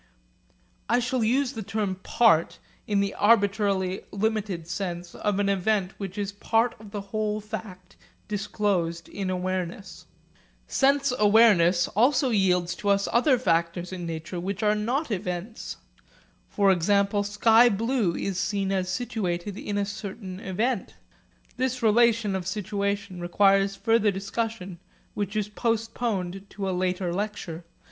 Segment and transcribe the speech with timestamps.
[0.89, 2.57] I shall use the term 'part'
[2.87, 7.97] in the arbitrarily limited sense of an event which is part of the whole fact
[8.27, 10.07] disclosed in awareness.
[10.65, 15.77] Sense awareness also yields to us other factors in nature which are not events.
[16.49, 20.95] For example, sky blue is seen as situated in a certain event.
[21.57, 24.79] This relation of situation requires further discussion
[25.13, 27.65] which is postponed to a later lecture.